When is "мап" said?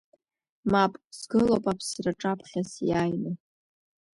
0.71-0.93